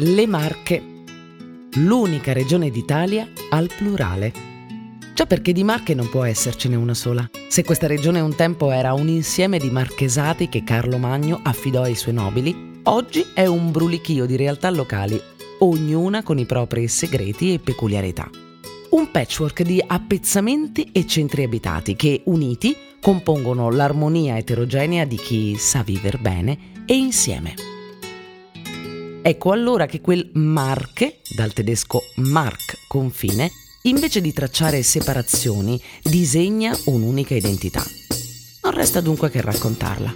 le 0.00 0.28
Marche, 0.28 0.80
l'unica 1.74 2.32
regione 2.32 2.70
d'Italia 2.70 3.26
al 3.50 3.68
plurale. 3.76 4.32
Già 5.12 5.26
perché 5.26 5.52
di 5.52 5.64
Marche 5.64 5.92
non 5.92 6.08
può 6.08 6.22
essercene 6.22 6.76
una 6.76 6.94
sola. 6.94 7.28
Se 7.48 7.64
questa 7.64 7.88
regione 7.88 8.20
un 8.20 8.36
tempo 8.36 8.70
era 8.70 8.92
un 8.92 9.08
insieme 9.08 9.58
di 9.58 9.70
marchesati 9.70 10.48
che 10.48 10.62
Carlo 10.62 10.98
Magno 10.98 11.40
affidò 11.42 11.82
ai 11.82 11.96
suoi 11.96 12.14
nobili, 12.14 12.80
oggi 12.84 13.26
è 13.34 13.46
un 13.46 13.72
brulichio 13.72 14.24
di 14.24 14.36
realtà 14.36 14.70
locali, 14.70 15.20
ognuna 15.58 16.22
con 16.22 16.38
i 16.38 16.46
propri 16.46 16.86
segreti 16.86 17.54
e 17.54 17.58
peculiarità. 17.58 18.30
Un 18.90 19.10
patchwork 19.10 19.62
di 19.62 19.82
appezzamenti 19.84 20.90
e 20.92 21.08
centri 21.08 21.42
abitati 21.42 21.96
che, 21.96 22.22
uniti, 22.26 22.76
compongono 23.00 23.68
l'armonia 23.72 24.38
eterogenea 24.38 25.04
di 25.04 25.16
chi 25.16 25.56
sa 25.56 25.82
vivere 25.82 26.18
bene 26.18 26.58
e 26.86 26.94
insieme. 26.94 27.67
Ecco 29.20 29.52
allora 29.52 29.86
che 29.86 30.00
quel 30.00 30.30
Marche, 30.34 31.20
dal 31.34 31.52
tedesco 31.52 32.02
Mark 32.16 32.86
confine, 32.86 33.50
invece 33.82 34.20
di 34.20 34.32
tracciare 34.32 34.82
separazioni, 34.82 35.80
disegna 36.02 36.76
un'unica 36.86 37.34
identità. 37.34 37.84
Non 38.62 38.72
resta 38.72 39.00
dunque 39.00 39.30
che 39.30 39.40
raccontarla. 39.40 40.14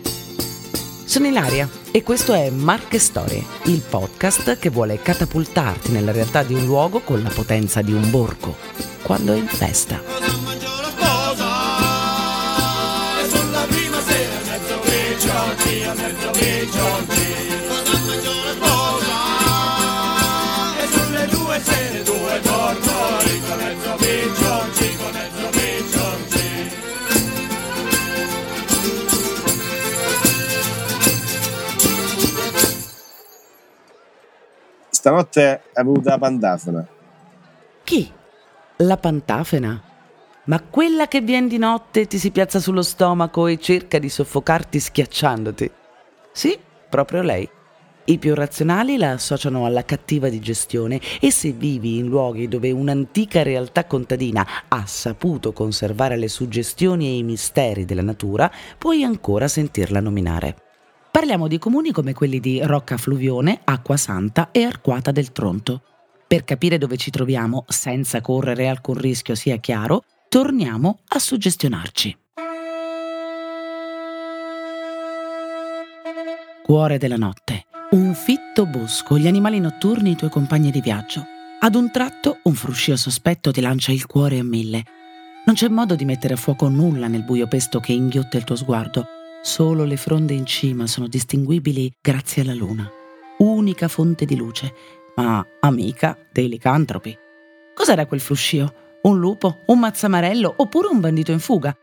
Sono 1.05 1.27
Ilaria 1.27 1.69
e 1.91 2.02
questo 2.02 2.33
è 2.33 2.48
Marche 2.48 2.98
Storie, 2.98 3.45
il 3.65 3.83
podcast 3.87 4.59
che 4.59 4.70
vuole 4.70 5.02
catapultarti 5.02 5.91
nella 5.91 6.12
realtà 6.12 6.43
di 6.43 6.55
un 6.55 6.65
luogo 6.65 7.01
con 7.01 7.23
la 7.23 7.29
potenza 7.29 7.82
di 7.82 7.93
un 7.93 8.10
borgo, 8.10 8.57
quando 9.02 9.34
è 9.34 9.37
in 9.37 9.46
festa. 9.46 10.01
Stanotte 35.23 35.62
è 35.73 35.82
venuta 35.82 36.10
la 36.10 36.18
pantafena. 36.18 36.87
Chi? 37.84 38.10
La 38.78 38.96
pantafena? 38.96 39.82
Ma 40.45 40.60
quella 40.60 41.06
che 41.06 41.20
viene 41.20 41.46
di 41.46 41.59
notte 41.59 42.06
ti 42.06 42.18
si 42.18 42.32
piazza 42.32 42.59
sullo 42.59 42.82
stomaco 42.82 43.46
e 43.46 43.59
cerca 43.59 43.98
di 43.98 44.09
soffocarti 44.09 44.80
schiacciandoti? 44.80 45.70
Sì, 46.32 46.59
proprio 46.88 47.23
lei. 47.23 47.48
I 48.04 48.18
più 48.18 48.34
razionali 48.34 48.96
la 48.96 49.12
associano 49.12 49.64
alla 49.64 49.84
cattiva 49.84 50.29
digestione 50.29 51.01
e 51.20 51.30
se 51.30 51.52
vivi 51.52 51.98
in 51.98 52.09
luoghi 52.09 52.48
dove 52.48 52.73
un'antica 52.73 53.45
realtà 53.45 53.84
contadina 53.84 54.45
ha 54.66 54.84
saputo 54.86 55.52
conservare 55.52 56.16
le 56.16 56.26
suggestioni 56.26 57.07
e 57.07 57.18
i 57.18 57.23
misteri 57.23 57.84
della 57.84 58.02
natura, 58.02 58.51
puoi 58.76 59.04
ancora 59.04 59.46
sentirla 59.46 60.01
nominare. 60.01 60.57
Parliamo 61.13 61.46
di 61.46 61.59
comuni 61.59 61.93
come 61.93 62.15
quelli 62.15 62.41
di 62.41 62.59
Rocca 62.63 62.96
Fluvione, 62.96 63.60
Acqua 63.65 63.99
Santa 63.99 64.49
e 64.50 64.62
Arquata 64.62 65.12
del 65.12 65.31
Tronto. 65.31 65.82
Per 66.27 66.43
capire 66.43 66.78
dove 66.78 66.97
ci 66.97 67.10
troviamo 67.10 67.66
senza 67.69 68.22
correre 68.22 68.66
alcun 68.66 68.94
rischio 68.94 69.34
sia 69.34 69.59
chiaro, 69.59 70.04
torniamo 70.31 71.00
a 71.09 71.19
suggestionarci. 71.19 72.16
Cuore 76.62 76.97
della 76.97 77.19
notte. 77.19 77.66
Un 77.91 78.15
fitto 78.15 78.65
bosco, 78.65 79.19
gli 79.19 79.26
animali 79.26 79.60
notturni 79.60 80.09
e 80.09 80.12
i 80.12 80.16
tuoi 80.16 80.31
compagni 80.31 80.71
di 80.71 80.81
viaggio. 80.81 81.26
Ad 81.60 81.75
un 81.75 81.91
tratto 81.91 82.38
un 82.44 82.54
fruscio 82.54 82.97
sospetto 82.97 83.50
ti 83.50 83.60
lancia 83.60 83.93
il 83.93 84.06
cuore 84.06 84.38
a 84.38 84.44
mille. 84.44 84.82
Non 85.44 85.56
c'è 85.56 85.69
modo 85.69 85.94
di 85.94 86.06
mettere 86.06 86.32
a 86.32 86.38
fuoco 86.38 86.69
nulla 86.70 87.06
nel 87.06 87.22
buio 87.22 87.47
pesto 87.48 87.81
che 87.81 87.92
inghiotte 87.92 88.38
il 88.38 88.44
tuo 88.44 88.56
sguardo 88.56 89.11
Solo 89.44 89.82
le 89.82 89.97
fronde 89.97 90.34
in 90.34 90.47
cima 90.47 90.86
sono 90.86 91.08
distinguibili 91.08 91.92
grazie 92.00 92.42
alla 92.42 92.54
luna, 92.54 92.88
unica 93.38 93.88
fonte 93.88 94.25
di 94.25 94.36
luce, 94.36 94.72
ma 95.16 95.44
amica 95.58 96.16
dei 96.32 96.48
licantropi. 96.48 97.19
Cos'era 97.75 98.06
quel 98.06 98.20
fruscio? 98.20 98.72
Un 99.03 99.19
lupo? 99.19 99.58
Un 99.66 99.80
mazzamarello? 99.80 100.54
Oppure 100.58 100.86
un 100.86 101.00
bandito 101.00 101.32
in 101.32 101.41
fuga? 101.41 101.76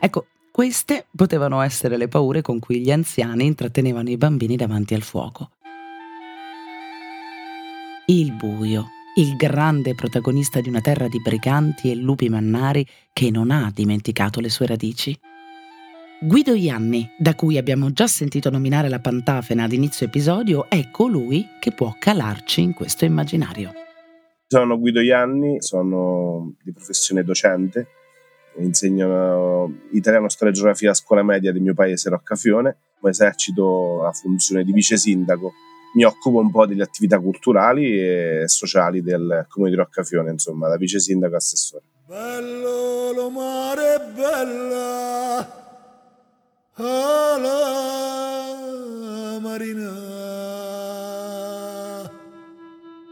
Ecco, 0.00 0.28
queste 0.50 1.04
potevano 1.14 1.60
essere 1.60 1.98
le 1.98 2.08
paure 2.08 2.40
con 2.40 2.58
cui 2.58 2.80
gli 2.80 2.90
anziani 2.90 3.44
intrattenevano 3.44 4.08
i 4.08 4.16
bambini 4.16 4.56
davanti 4.56 4.94
al 4.94 5.02
fuoco. 5.02 5.50
Il 8.06 8.32
buio, 8.32 8.86
il 9.16 9.36
grande 9.36 9.94
protagonista 9.94 10.62
di 10.62 10.70
una 10.70 10.80
terra 10.80 11.08
di 11.08 11.20
briganti 11.20 11.90
e 11.90 11.94
lupi 11.94 12.30
mannari 12.30 12.86
che 13.12 13.30
non 13.30 13.50
ha 13.50 13.70
dimenticato 13.70 14.40
le 14.40 14.48
sue 14.48 14.64
radici. 14.64 15.18
Guido 16.22 16.52
Ianni, 16.52 17.10
da 17.16 17.34
cui 17.34 17.56
abbiamo 17.56 17.92
già 17.92 18.06
sentito 18.06 18.50
nominare 18.50 18.90
la 18.90 18.98
Pantafena 18.98 19.64
ad 19.64 19.72
inizio 19.72 20.04
episodio, 20.04 20.68
è 20.68 20.90
colui 20.90 21.48
che 21.58 21.72
può 21.72 21.96
calarci 21.98 22.60
in 22.60 22.74
questo 22.74 23.06
immaginario. 23.06 23.72
Sono 24.46 24.78
Guido 24.78 25.00
Ianni, 25.00 25.62
sono 25.62 26.56
di 26.62 26.72
professione 26.72 27.24
docente, 27.24 27.86
insegno 28.58 29.72
italiano, 29.92 30.28
storia 30.28 30.52
e 30.52 30.56
geografia 30.56 30.90
a 30.90 30.94
scuola 30.94 31.22
media 31.22 31.52
del 31.52 31.62
mio 31.62 31.72
paese 31.72 32.10
Roccafione, 32.10 32.76
esercito 33.02 34.02
la 34.02 34.12
funzione 34.12 34.62
di 34.62 34.72
vice 34.72 34.98
sindaco. 34.98 35.52
Mi 35.94 36.04
occupo 36.04 36.38
un 36.38 36.50
po' 36.50 36.66
delle 36.66 36.82
attività 36.82 37.18
culturali 37.18 37.98
e 37.98 38.42
sociali 38.44 39.00
del 39.00 39.46
comune 39.48 39.70
di 39.70 39.76
Roccafione, 39.78 40.32
insomma, 40.32 40.68
da 40.68 40.76
vice 40.76 41.00
sindaco 41.00 41.36
assessore. 41.36 41.84
Bello, 42.06 43.10
lo 43.14 43.30
mare 43.30 44.12
bella! 44.14 45.59
Alla 46.86 48.58
marina. 49.40 50.10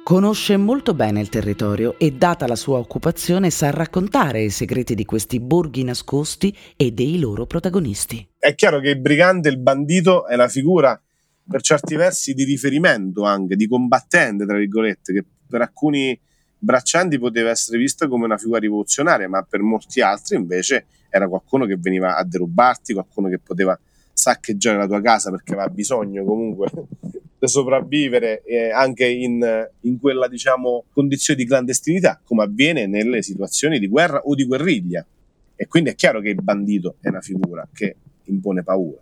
Conosce 0.03 0.57
molto 0.57 0.95
bene 0.95 1.21
il 1.21 1.29
territorio 1.29 1.99
e, 1.99 2.13
data 2.13 2.47
la 2.47 2.57
sua 2.57 2.79
occupazione, 2.79 3.51
sa 3.51 3.71
raccontare 3.71 4.43
i 4.43 4.49
segreti 4.49 4.95
di 4.95 5.05
questi 5.05 5.39
borghi 5.39 5.85
nascosti 5.85 6.57
e 6.77 6.93
dei 6.93 7.19
loro 7.19 7.45
protagonisti. 7.45 8.27
È 8.39 8.55
chiaro 8.55 8.81
che 8.81 8.89
il 8.89 9.01
brigante, 9.01 9.51
il 9.51 9.59
bandito, 9.59 10.27
è 10.27 10.35
la 10.35 10.49
figura 10.49 10.99
per 11.47 11.61
certi 11.61 11.95
versi 11.95 12.33
di 12.33 12.45
riferimento 12.45 13.25
anche, 13.25 13.55
di 13.55 13.69
combattente, 13.69 14.47
tra 14.47 14.57
virgolette, 14.57 15.13
che 15.13 15.25
per 15.47 15.61
alcuni 15.61 16.19
braccianti 16.59 17.19
poteva 17.19 17.51
essere 17.51 17.77
vista 17.79 18.09
come 18.09 18.25
una 18.25 18.39
figura 18.39 18.59
rivoluzionaria, 18.61 19.29
ma 19.29 19.43
per 19.43 19.61
molti 19.61 20.01
altri 20.01 20.37
invece 20.37 20.87
era 21.09 21.29
qualcuno 21.29 21.67
che 21.67 21.77
veniva 21.77 22.17
a 22.17 22.25
derubarti, 22.25 22.93
qualcuno 22.93 23.29
che 23.29 23.39
poteva 23.39 23.79
saccheggiare 24.13 24.79
la 24.79 24.87
tua 24.87 25.01
casa 25.01 25.31
perché 25.31 25.53
aveva 25.53 25.69
bisogno 25.69 26.25
comunque 26.25 26.71
di 27.39 27.49
sopravvivere 27.49 28.43
eh, 28.43 28.71
anche 28.71 29.07
in, 29.07 29.69
in, 29.83 30.01
quella 30.01 30.27
diciamo 30.27 30.85
condizione 30.93 31.41
di 31.41 31.47
clandestinità 31.47 32.21
come 32.25 32.43
avviene 32.43 32.87
nelle 32.87 33.23
situazioni 33.23 33.79
di 33.79 33.87
guerra 33.87 34.21
o 34.25 34.35
di 34.35 34.45
guerriglia. 34.45 35.07
E 35.55 35.67
quindi 35.67 35.91
è 35.91 35.95
chiaro 35.95 36.21
che 36.21 36.31
il 36.31 36.43
bandito 36.43 36.97
è 37.01 37.09
una 37.09 37.21
figura 37.21 37.67
che 37.73 37.97
impone 38.25 38.63
paura. 38.63 39.01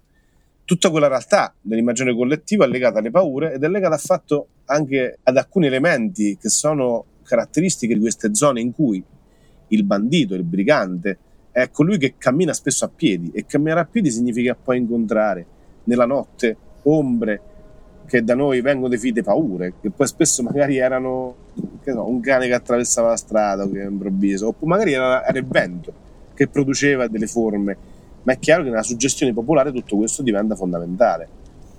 Tutta 0.65 0.91
quella 0.91 1.09
realtà 1.09 1.55
dell'immagine 1.61 2.15
collettiva 2.15 2.65
è 2.65 2.69
legata 2.69 2.99
alle 2.99 3.11
paure 3.11 3.55
ed 3.55 3.63
è 3.63 3.69
legata 3.69 3.95
al 3.95 4.01
fatto 4.01 4.49
anche 4.67 5.19
ad 5.23 5.37
alcuni 5.37 5.67
elementi 5.67 6.37
che 6.37 6.49
sono 6.49 7.05
caratteristiche 7.23 7.95
di 7.95 8.01
queste 8.01 8.35
zone 8.35 8.61
in 8.61 8.73
cui 8.73 9.03
il 9.69 9.85
bandito, 9.85 10.35
il 10.35 10.45
brigante 10.45 11.19
è 11.57 11.71
colui 11.71 11.97
che 11.97 12.17
cammina 12.19 12.53
spesso 12.53 12.85
a 12.85 12.91
piedi 12.95 13.31
e 13.33 13.47
camminare 13.47 13.81
a 13.81 13.87
piedi 13.87 14.11
significa 14.11 14.55
poi 14.55 14.77
incontrare 14.77 15.47
nella 15.85 16.05
notte 16.05 16.55
ombre 16.83 17.41
che 18.05 18.23
da 18.23 18.35
noi 18.35 18.61
vengono 18.61 18.89
definite 18.89 19.23
paure, 19.23 19.73
che 19.81 19.91
poi 19.91 20.07
spesso 20.07 20.43
magari 20.43 20.77
erano 20.77 21.35
so, 21.83 22.07
un 22.07 22.21
cane 22.21 22.47
che 22.47 22.53
attraversava 22.53 23.09
la 23.09 23.17
strada 23.17 23.67
che 23.71 23.81
improvviso, 23.81 24.49
oppure 24.49 24.71
magari 24.71 24.93
era, 24.93 25.27
era 25.27 25.39
il 25.39 25.47
vento 25.47 25.93
che 26.35 26.47
produceva 26.47 27.09
delle 27.09 27.27
forme, 27.27 27.77
ma 28.25 28.35
è 28.35 28.39
chiaro 28.39 28.63
che 28.63 28.69
nella 28.69 28.83
suggestione 28.83 29.33
popolare 29.33 29.73
tutto 29.73 29.97
questo 29.97 30.23
diventa 30.23 30.57
fondamentale. 30.57 31.27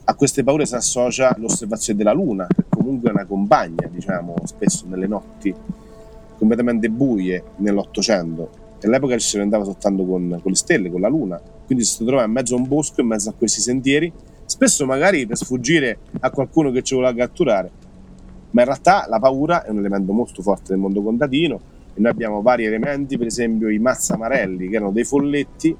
A 0.06 0.16
queste 0.16 0.44
paure 0.44 0.66
si 0.66 0.74
associa 0.74 1.36
l'osservazione 1.38 2.00
della 2.00 2.14
luna, 2.14 2.48
che 2.48 2.64
comunque 2.68 3.10
è 3.10 3.14
una 3.14 3.26
compagna, 3.26 3.88
diciamo, 3.88 4.34
spesso 4.46 4.88
nelle 4.88 5.06
notti 5.06 5.54
completamente 6.36 6.90
buie 6.90 7.44
nell'Ottocento 7.58 8.66
All'epoca 8.84 9.18
ci 9.18 9.28
si 9.28 9.40
andava 9.40 9.64
soltanto 9.64 10.06
con, 10.06 10.40
con, 10.42 10.52
le 10.52 10.58
stelle, 10.58 10.92
con 10.92 11.02
la 11.02 11.08
luna, 11.08 11.42
quindi 11.66 11.84
si 11.84 12.04
trovava 12.04 12.26
in 12.26 12.32
mezzo 12.32 12.56
a 12.56 12.58
un 12.60 12.68
bosco, 12.68 13.02
in 13.02 13.08
mezzo 13.08 13.30
a 13.30 13.34
questi 13.34 13.60
sentieri, 13.60 14.12
spesso 14.46 14.86
magari 14.86 15.26
per 15.26 15.38
sfuggire 15.38 16.00
a 16.20 16.30
qualcuno 16.30 16.72
che 16.72 16.84
ci 16.84 16.96
voleva 16.96 17.14
catturare. 17.14 17.72
Ma 18.52 18.62
in 18.62 18.68
realtà 18.68 19.06
la 19.10 19.20
paura 19.20 19.64
è 19.64 19.70
un 19.70 19.80
elemento 19.80 20.14
molto 20.14 20.42
forte 20.42 20.66
del 20.70 20.78
mondo 20.78 21.02
contadino 21.02 21.60
e 21.94 22.00
noi 22.00 22.12
abbiamo 22.12 22.42
vari 22.42 22.66
elementi, 22.66 23.18
per 23.18 23.28
esempio 23.28 23.70
i 23.70 23.80
mazzamarelli, 23.80 24.70
che 24.70 24.76
erano 24.76 24.92
dei 24.92 25.04
folletti 25.04 25.76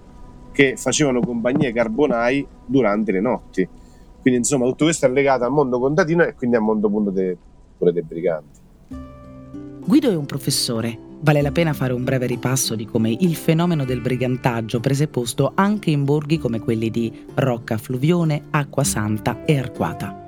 che 0.52 0.76
facevano 0.76 1.20
compagnia 1.20 1.68
ai 1.68 1.74
carbonai 1.74 2.48
durante 2.66 3.12
le 3.12 3.22
notti. 3.22 3.68
Quindi 4.20 4.40
insomma 4.40 4.66
tutto 4.66 4.86
questo 4.86 5.06
è 5.06 5.10
legato 5.10 5.46
al 5.46 5.52
mondo 5.52 5.80
contadino 5.80 6.24
e 6.24 6.34
quindi 6.34 6.56
al 6.56 6.64
mondo 6.64 6.88
appunto 6.88 7.12
dei, 7.12 7.38
dei 7.78 8.02
briganti. 8.02 8.60
Guido 9.86 10.12
è 10.12 10.16
un 10.16 10.26
professore. 10.26 11.07
Vale 11.20 11.42
la 11.42 11.52
pena 11.52 11.74
fare 11.74 11.94
un 11.94 12.04
breve 12.04 12.28
ripasso 12.28 12.76
di 12.76 12.86
come 12.86 13.10
il 13.10 13.36
fenomeno 13.36 13.86
del 13.86 14.02
brigantaggio 14.02 14.80
prese 14.80 15.08
posto 15.08 15.52
anche 15.56 15.90
in 15.90 16.04
borghi 16.04 16.38
come 16.38 16.60
quelli 16.60 16.92
di 16.92 17.12
Rocca 17.34 17.78
Fluvione, 17.78 18.44
Acqua 18.52 18.84
Santa 18.84 19.44
e 19.44 19.58
Arquata. 19.58 20.26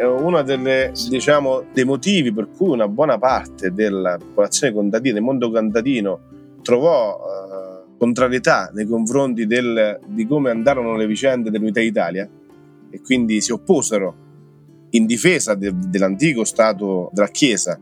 Uno 0.00 0.42
diciamo, 0.42 1.64
dei 1.72 1.84
motivi 1.84 2.32
per 2.32 2.48
cui 2.56 2.68
una 2.68 2.88
buona 2.88 3.18
parte 3.18 3.72
della 3.72 4.16
popolazione 4.16 4.72
contadina, 4.72 5.14
del 5.14 5.22
mondo 5.22 5.50
contadino, 5.50 6.20
trovò 6.62 7.16
uh, 7.16 7.96
contrarietà 7.96 8.70
nei 8.74 8.86
confronti 8.86 9.46
del, 9.46 9.98
di 10.06 10.26
come 10.26 10.50
andarono 10.50 10.96
le 10.96 11.06
vicende 11.06 11.50
dell'Unità 11.50 11.80
d'Italia 11.80 12.28
e 12.90 13.00
quindi 13.00 13.40
si 13.40 13.52
opposero 13.52 14.26
in 14.90 15.06
difesa 15.06 15.54
de, 15.54 15.72
dell'antico 15.74 16.44
Stato 16.44 17.10
della 17.12 17.28
Chiesa 17.28 17.78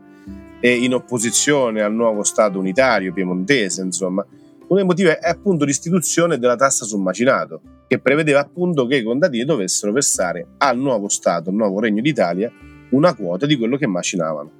e 0.67 0.83
in 0.83 0.93
opposizione 0.93 1.81
al 1.81 1.93
nuovo 1.93 2.23
Stato 2.23 2.59
unitario 2.59 3.13
piemontese, 3.13 3.81
insomma. 3.81 4.25
Uno 4.67 4.75
dei 4.79 4.83
motivi 4.83 5.07
è 5.07 5.29
appunto 5.29 5.63
l'istituzione 5.63 6.37
della 6.37 6.57
tassa 6.57 6.83
sul 6.83 6.99
macinato, 6.99 7.61
che 7.87 7.99
prevedeva 7.99 8.41
appunto 8.41 8.85
che 8.85 8.97
i 8.97 9.03
contadini 9.03 9.45
dovessero 9.45 9.93
versare 9.93 10.45
al 10.57 10.77
nuovo 10.77 11.07
Stato, 11.07 11.49
al 11.51 11.55
nuovo 11.55 11.79
Regno 11.79 12.01
d'Italia, 12.01 12.51
una 12.89 13.15
quota 13.15 13.45
di 13.45 13.55
quello 13.55 13.77
che 13.77 13.87
macinavano. 13.87 14.51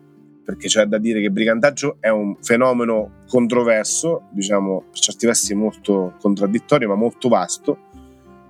Perché 0.45 0.69
c'è 0.69 0.85
da 0.85 0.97
dire 0.97 1.19
che 1.19 1.25
il 1.25 1.31
brigantaggio 1.33 1.97
è 1.99 2.07
un 2.07 2.37
fenomeno 2.39 3.23
controverso, 3.27 4.29
diciamo 4.31 4.85
per 4.89 4.99
certi 4.99 5.25
versi 5.25 5.53
molto 5.55 6.13
contraddittorio, 6.21 6.87
ma 6.87 6.95
molto 6.95 7.27
vasto, 7.27 7.86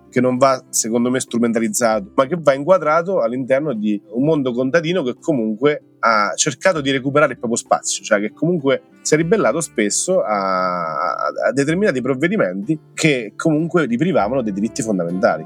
che 0.09 0.21
non 0.21 0.37
va 0.37 0.63
secondo 0.69 1.09
me 1.09 1.19
strumentalizzato, 1.19 2.11
ma 2.15 2.25
che 2.25 2.37
va 2.39 2.53
inquadrato 2.53 3.21
all'interno 3.21 3.73
di 3.73 4.01
un 4.11 4.23
mondo 4.23 4.51
contadino 4.51 5.03
che 5.03 5.15
comunque 5.19 5.81
ha 5.99 6.33
cercato 6.35 6.81
di 6.81 6.91
recuperare 6.91 7.33
il 7.33 7.39
proprio 7.39 7.57
spazio, 7.59 8.03
cioè 8.03 8.19
che 8.19 8.31
comunque 8.33 8.81
si 9.01 9.13
è 9.13 9.17
ribellato 9.17 9.61
spesso 9.61 10.21
a, 10.21 11.15
a 11.47 11.51
determinati 11.53 12.01
provvedimenti 12.01 12.79
che 12.93 13.33
comunque 13.35 13.85
li 13.85 13.97
privavano 13.97 14.41
dei 14.41 14.53
diritti 14.53 14.81
fondamentali. 14.81 15.45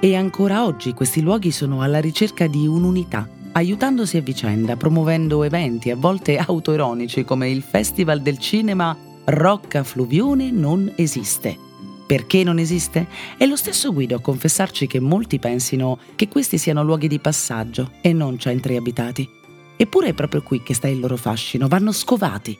E 0.00 0.16
ancora 0.16 0.64
oggi 0.64 0.94
questi 0.94 1.22
luoghi 1.22 1.52
sono 1.52 1.80
alla 1.80 2.00
ricerca 2.00 2.48
di 2.48 2.66
un'unità, 2.66 3.28
aiutandosi 3.52 4.16
a 4.16 4.20
vicenda, 4.20 4.76
promuovendo 4.76 5.44
eventi 5.44 5.90
a 5.90 5.96
volte 5.96 6.38
autoironici 6.38 7.24
come 7.24 7.48
il 7.48 7.62
Festival 7.62 8.20
del 8.20 8.38
Cinema 8.38 8.96
Rocca 9.24 9.84
Fluvione 9.84 10.50
non 10.50 10.92
esiste 10.96 11.70
perché 12.12 12.44
non 12.44 12.58
esiste? 12.58 13.06
È 13.38 13.46
lo 13.46 13.56
stesso 13.56 13.90
Guido 13.90 14.16
a 14.16 14.20
confessarci 14.20 14.86
che 14.86 15.00
molti 15.00 15.38
pensino 15.38 15.98
che 16.14 16.28
questi 16.28 16.58
siano 16.58 16.84
luoghi 16.84 17.08
di 17.08 17.18
passaggio 17.18 17.92
e 18.02 18.12
non 18.12 18.38
centri 18.38 18.76
abitati. 18.76 19.26
Eppure 19.74 20.08
è 20.08 20.12
proprio 20.12 20.42
qui 20.42 20.62
che 20.62 20.74
sta 20.74 20.88
il 20.88 21.00
loro 21.00 21.16
fascino, 21.16 21.68
vanno 21.68 21.90
scovati. 21.90 22.58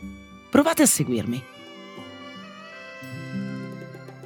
Provate 0.48 0.84
a 0.84 0.86
seguirmi. 0.86 1.42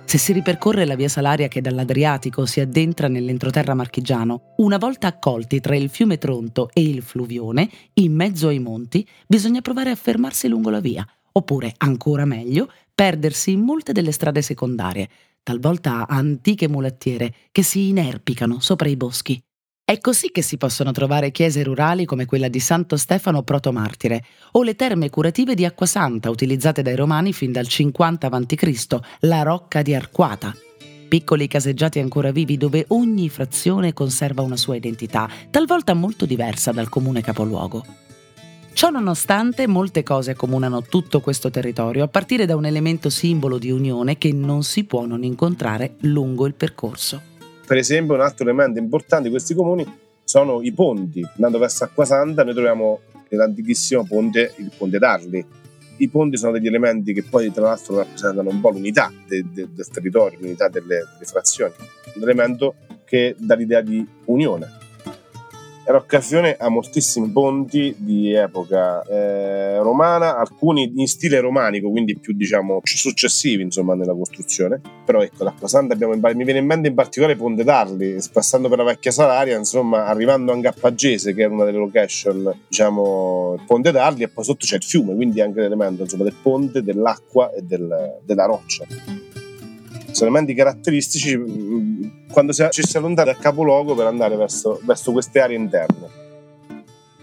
Se 0.04 0.16
si 0.16 0.32
ripercorre 0.32 0.84
la 0.84 0.94
via 0.94 1.08
Salaria 1.08 1.48
che 1.48 1.60
dall'Adriatico 1.60 2.46
si 2.46 2.60
addentra 2.60 3.08
nell'entroterra 3.08 3.74
marchigiano, 3.74 4.54
una 4.58 4.78
volta 4.78 5.08
accolti 5.08 5.58
tra 5.58 5.74
il 5.74 5.88
fiume 5.88 6.18
Tronto 6.18 6.70
e 6.72 6.82
il 6.82 7.02
Fluvione, 7.02 7.68
in 7.94 8.14
mezzo 8.14 8.46
ai 8.46 8.60
monti, 8.60 9.04
bisogna 9.26 9.60
provare 9.60 9.90
a 9.90 9.96
fermarsi 9.96 10.46
lungo 10.46 10.70
la 10.70 10.78
via, 10.78 11.04
oppure, 11.32 11.74
ancora 11.78 12.24
meglio, 12.24 12.70
perdersi 12.96 13.52
in 13.52 13.60
molte 13.60 13.92
delle 13.92 14.10
strade 14.10 14.40
secondarie, 14.40 15.08
talvolta 15.42 16.06
antiche 16.08 16.66
mulattiere 16.66 17.32
che 17.52 17.62
si 17.62 17.88
inerpicano 17.88 18.58
sopra 18.58 18.88
i 18.88 18.96
boschi. 18.96 19.38
È 19.84 20.00
così 20.00 20.30
che 20.32 20.40
si 20.40 20.56
possono 20.56 20.92
trovare 20.92 21.30
chiese 21.30 21.62
rurali 21.62 22.06
come 22.06 22.24
quella 22.24 22.48
di 22.48 22.58
Santo 22.58 22.96
Stefano 22.96 23.42
Protomartire 23.42 24.24
o 24.52 24.62
le 24.62 24.74
terme 24.76 25.10
curative 25.10 25.54
di 25.54 25.66
Acquasanta 25.66 26.30
utilizzate 26.30 26.80
dai 26.80 26.96
romani 26.96 27.34
fin 27.34 27.52
dal 27.52 27.68
50 27.68 28.28
a.C., 28.28 28.98
la 29.20 29.42
Rocca 29.42 29.82
di 29.82 29.94
Arquata. 29.94 30.54
Piccoli 31.06 31.46
caseggiati 31.48 31.98
ancora 31.98 32.32
vivi 32.32 32.56
dove 32.56 32.86
ogni 32.88 33.28
frazione 33.28 33.92
conserva 33.92 34.40
una 34.40 34.56
sua 34.56 34.74
identità, 34.74 35.28
talvolta 35.50 35.92
molto 35.92 36.24
diversa 36.24 36.72
dal 36.72 36.88
comune 36.88 37.20
capoluogo. 37.20 38.05
Ciò 38.76 38.90
nonostante, 38.90 39.66
molte 39.66 40.02
cose 40.02 40.32
accomunano 40.32 40.82
tutto 40.82 41.20
questo 41.20 41.48
territorio, 41.48 42.04
a 42.04 42.08
partire 42.08 42.44
da 42.44 42.56
un 42.56 42.66
elemento 42.66 43.08
simbolo 43.08 43.56
di 43.56 43.70
unione 43.70 44.18
che 44.18 44.34
non 44.34 44.64
si 44.64 44.84
può 44.84 45.06
non 45.06 45.24
incontrare 45.24 45.94
lungo 46.00 46.44
il 46.44 46.52
percorso. 46.52 47.22
Per 47.66 47.78
esempio, 47.78 48.12
un 48.12 48.20
altro 48.20 48.44
elemento 48.44 48.78
importante 48.78 49.24
di 49.24 49.30
questi 49.30 49.54
comuni 49.54 49.82
sono 50.22 50.60
i 50.60 50.72
ponti. 50.72 51.26
Andando 51.36 51.56
verso 51.56 51.84
Acquasanta 51.84 52.44
noi 52.44 52.52
troviamo 52.52 53.00
l'antichissimo 53.30 54.04
ponte, 54.04 54.52
il 54.56 54.70
ponte 54.76 54.98
d'Arli. 54.98 55.46
I 55.96 56.08
ponti 56.10 56.36
sono 56.36 56.52
degli 56.52 56.66
elementi 56.66 57.14
che 57.14 57.22
poi 57.22 57.50
tra 57.50 57.68
l'altro 57.68 57.96
rappresentano 57.96 58.50
un 58.50 58.60
po' 58.60 58.68
l'unità 58.68 59.10
de, 59.26 59.42
de, 59.54 59.68
del 59.72 59.88
territorio, 59.88 60.38
l'unità 60.38 60.68
delle, 60.68 61.02
delle 61.14 61.24
frazioni. 61.24 61.72
Un 62.12 62.22
elemento 62.22 62.74
che 63.06 63.36
dà 63.38 63.54
l'idea 63.54 63.80
di 63.80 64.06
unione 64.26 64.84
Roccafione 65.86 66.56
ha 66.58 66.68
moltissimi 66.68 67.28
ponti 67.30 67.94
di 67.96 68.32
epoca 68.32 69.02
eh, 69.02 69.78
romana, 69.78 70.36
alcuni 70.36 70.92
in 70.96 71.06
stile 71.06 71.38
romanico, 71.38 71.90
quindi 71.90 72.18
più 72.18 72.34
diciamo 72.34 72.80
successivi 72.82 73.62
insomma 73.62 73.94
nella 73.94 74.14
costruzione. 74.14 74.80
Però 75.04 75.22
ecco, 75.22 75.44
l'acqua 75.44 75.68
santa 75.68 75.94
abbiamo 75.94 76.12
in, 76.14 76.20
mi 76.20 76.44
viene 76.44 76.58
in 76.58 76.66
mente 76.66 76.88
in 76.88 76.94
particolare 76.94 77.36
Ponte 77.36 77.62
d'Arli, 77.62 78.18
passando 78.32 78.68
per 78.68 78.78
la 78.78 78.84
vecchia 78.84 79.12
Salaria, 79.12 79.56
insomma, 79.56 80.06
arrivando 80.06 80.52
anche 80.52 80.66
a 80.66 80.74
Pagese, 80.78 81.34
che 81.34 81.44
è 81.44 81.46
una 81.46 81.64
delle 81.64 81.78
location, 81.78 82.52
diciamo, 82.66 83.62
Ponte 83.66 83.92
d'Arli, 83.92 84.24
e 84.24 84.28
poi 84.28 84.44
sotto 84.44 84.66
c'è 84.66 84.76
il 84.76 84.82
fiume, 84.82 85.14
quindi 85.14 85.40
anche 85.40 85.60
l'elemento 85.60 86.02
insomma, 86.02 86.24
del 86.24 86.34
ponte, 86.42 86.82
dell'acqua 86.82 87.52
e 87.52 87.62
del, 87.62 88.18
della 88.24 88.46
roccia 88.46 89.35
sono 90.16 90.30
elementi 90.30 90.54
caratteristici 90.54 91.36
mm, 91.36 92.28
quando 92.30 92.54
ci 92.54 92.82
si 92.82 92.96
allontana 92.96 93.32
dal 93.32 93.40
capoluogo 93.40 93.94
per 93.94 94.06
andare 94.06 94.34
verso, 94.36 94.80
verso 94.82 95.12
queste 95.12 95.40
aree 95.40 95.56
interne. 95.56 96.24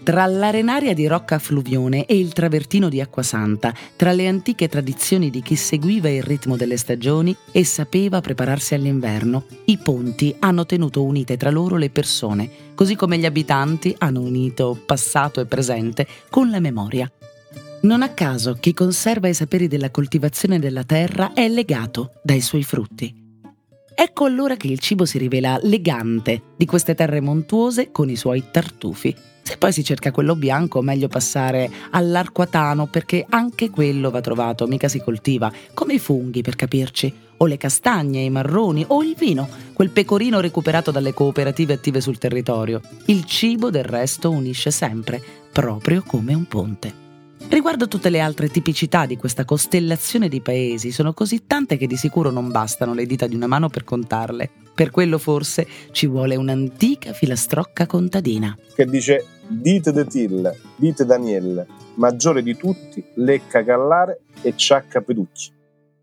Tra 0.04 0.26
l'arenaria 0.26 0.92
di 0.92 1.06
Rocca 1.06 1.38
Fluvione 1.38 2.04
e 2.04 2.16
il 2.16 2.32
travertino 2.34 2.90
di 2.90 3.00
Acquasanta, 3.00 3.74
tra 3.96 4.12
le 4.12 4.28
antiche 4.28 4.68
tradizioni 4.68 5.30
di 5.30 5.40
chi 5.40 5.56
seguiva 5.56 6.10
il 6.10 6.22
ritmo 6.22 6.56
delle 6.56 6.76
stagioni 6.76 7.34
e 7.50 7.64
sapeva 7.64 8.20
prepararsi 8.20 8.74
all'inverno, 8.74 9.46
i 9.64 9.78
ponti 9.78 10.36
hanno 10.40 10.66
tenuto 10.66 11.02
unite 11.02 11.36
tra 11.36 11.50
loro 11.50 11.76
le 11.76 11.88
persone, 11.88 12.48
così 12.74 12.96
come 12.96 13.18
gli 13.18 13.24
abitanti 13.24 13.94
hanno 13.98 14.20
unito 14.20 14.78
passato 14.84 15.40
e 15.40 15.46
presente 15.46 16.06
con 16.28 16.50
la 16.50 16.60
memoria. 16.60 17.10
Non 17.84 18.00
a 18.00 18.08
caso 18.08 18.54
chi 18.54 18.72
conserva 18.72 19.28
i 19.28 19.34
saperi 19.34 19.68
della 19.68 19.90
coltivazione 19.90 20.58
della 20.58 20.84
terra 20.84 21.34
è 21.34 21.46
legato 21.48 22.12
dai 22.22 22.40
suoi 22.40 22.62
frutti. 22.62 23.14
Ecco 23.94 24.24
allora 24.24 24.56
che 24.56 24.68
il 24.68 24.78
cibo 24.78 25.04
si 25.04 25.18
rivela 25.18 25.58
legante 25.60 26.40
di 26.56 26.64
queste 26.64 26.94
terre 26.94 27.20
montuose 27.20 27.90
con 27.90 28.08
i 28.08 28.16
suoi 28.16 28.44
tartufi. 28.50 29.14
Se 29.42 29.58
poi 29.58 29.70
si 29.70 29.84
cerca 29.84 30.12
quello 30.12 30.34
bianco, 30.34 30.80
meglio 30.80 31.08
passare 31.08 31.70
all'arquatano 31.90 32.86
perché 32.86 33.26
anche 33.28 33.68
quello 33.68 34.10
va 34.10 34.22
trovato, 34.22 34.66
mica 34.66 34.88
si 34.88 35.00
coltiva, 35.00 35.52
come 35.74 35.94
i 35.94 35.98
funghi 35.98 36.40
per 36.40 36.56
capirci, 36.56 37.12
o 37.36 37.44
le 37.44 37.58
castagne, 37.58 38.22
i 38.22 38.30
marroni, 38.30 38.82
o 38.88 39.02
il 39.02 39.14
vino, 39.14 39.46
quel 39.74 39.90
pecorino 39.90 40.40
recuperato 40.40 40.90
dalle 40.90 41.12
cooperative 41.12 41.74
attive 41.74 42.00
sul 42.00 42.16
territorio. 42.16 42.80
Il 43.06 43.26
cibo 43.26 43.68
del 43.68 43.84
resto 43.84 44.30
unisce 44.30 44.70
sempre, 44.70 45.22
proprio 45.52 46.02
come 46.02 46.32
un 46.32 46.46
ponte. 46.46 47.02
Riguardo 47.54 47.86
tutte 47.86 48.10
le 48.10 48.18
altre 48.18 48.48
tipicità 48.48 49.06
di 49.06 49.16
questa 49.16 49.44
costellazione 49.44 50.28
di 50.28 50.40
paesi, 50.40 50.90
sono 50.90 51.12
così 51.14 51.46
tante 51.46 51.76
che 51.76 51.86
di 51.86 51.94
sicuro 51.94 52.32
non 52.32 52.50
bastano 52.50 52.94
le 52.94 53.06
dita 53.06 53.28
di 53.28 53.36
una 53.36 53.46
mano 53.46 53.68
per 53.68 53.84
contarle. 53.84 54.50
Per 54.74 54.90
quello 54.90 55.18
forse 55.18 55.64
ci 55.92 56.08
vuole 56.08 56.34
un'antica 56.34 57.12
filastrocca 57.12 57.86
contadina. 57.86 58.58
Che 58.74 58.84
dice 58.86 59.24
Dite 59.46 59.92
de 59.92 60.04
Till, 60.04 60.52
dite 60.74 61.04
Daniel, 61.04 61.64
maggiore 61.94 62.42
di 62.42 62.56
tutti, 62.56 63.04
lecca 63.14 63.60
Gallare 63.60 64.22
e 64.42 64.54
ciacca 64.56 65.00
Peducci. 65.02 65.52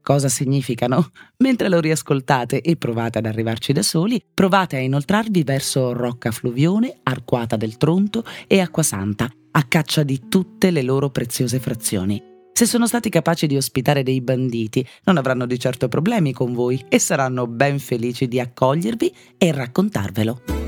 Cosa 0.01 0.29
significano? 0.29 1.09
Mentre 1.39 1.67
lo 1.67 1.81
riascoltate 1.81 2.61
e 2.61 2.77
provate 2.77 3.17
ad 3.17 3.25
arrivarci 3.25 3.73
da 3.73 3.81
soli, 3.81 4.23
provate 4.33 4.77
a 4.77 4.79
inoltrarvi 4.79 5.43
verso 5.43 5.91
Rocca 5.91 6.31
Fluvione, 6.31 6.99
Arquata 7.03 7.57
del 7.57 7.75
Tronto 7.75 8.23
e 8.47 8.61
Acquasanta 8.61 9.29
a 9.51 9.63
caccia 9.63 10.03
di 10.03 10.27
tutte 10.29 10.71
le 10.71 10.81
loro 10.81 11.09
preziose 11.09 11.59
frazioni. 11.59 12.21
Se 12.53 12.65
sono 12.65 12.85
stati 12.85 13.09
capaci 13.09 13.47
di 13.47 13.57
ospitare 13.57 14.03
dei 14.03 14.21
banditi, 14.21 14.85
non 15.05 15.17
avranno 15.17 15.45
di 15.45 15.57
certo 15.57 15.87
problemi 15.87 16.31
con 16.33 16.53
voi 16.53 16.83
e 16.89 16.99
saranno 16.99 17.47
ben 17.47 17.79
felici 17.79 18.27
di 18.27 18.39
accogliervi 18.39 19.13
e 19.37 19.51
raccontarvelo. 19.51 20.60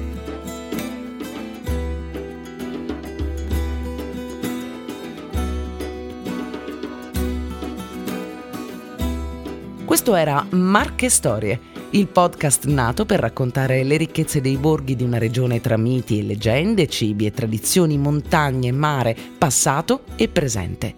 Questo 10.03 10.19
era 10.19 10.45
Marche 10.49 11.07
Storie, 11.09 11.57
il 11.91 12.07
podcast 12.07 12.65
nato 12.65 13.05
per 13.05 13.21
raccontare 13.21 13.83
le 13.83 13.95
ricchezze 13.95 14.41
dei 14.41 14.57
borghi 14.57 14.97
di 14.97 15.03
una 15.05 15.17
regione 15.17 15.61
tra 15.61 15.77
miti 15.77 16.19
e 16.19 16.23
leggende, 16.23 16.89
cibi 16.89 17.25
e 17.25 17.31
tradizioni, 17.31 17.97
montagne, 17.97 18.73
mare, 18.73 19.15
passato 19.37 20.03
e 20.17 20.27
presente. 20.27 20.93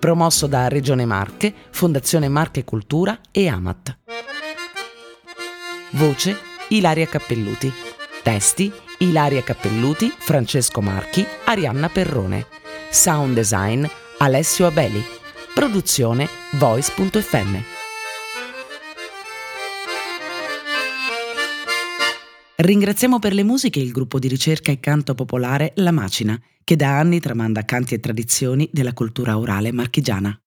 Promosso 0.00 0.48
da 0.48 0.66
Regione 0.66 1.04
Marche, 1.04 1.54
Fondazione 1.70 2.26
Marche 2.26 2.64
Cultura 2.64 3.20
e 3.30 3.46
Amat. 3.46 3.98
Voce 5.90 6.36
Ilaria 6.70 7.06
Cappelluti. 7.06 7.72
Testi 8.24 8.72
Ilaria 8.98 9.44
Cappelluti, 9.44 10.12
Francesco 10.18 10.80
Marchi, 10.80 11.24
Arianna 11.44 11.88
Perrone. 11.88 12.48
Sound 12.90 13.32
design 13.32 13.86
Alessio 14.18 14.66
Abeli. 14.66 15.04
Produzione 15.54 16.28
Voice.fm. 16.54 17.79
Ringraziamo 22.62 23.18
per 23.18 23.32
le 23.32 23.42
musiche 23.42 23.80
il 23.80 23.90
gruppo 23.90 24.18
di 24.18 24.28
ricerca 24.28 24.70
e 24.70 24.80
canto 24.80 25.14
popolare 25.14 25.72
La 25.76 25.92
Macina, 25.92 26.38
che 26.62 26.76
da 26.76 26.98
anni 26.98 27.18
tramanda 27.18 27.64
canti 27.64 27.94
e 27.94 28.00
tradizioni 28.00 28.68
della 28.70 28.92
cultura 28.92 29.38
orale 29.38 29.72
marchigiana. 29.72 30.38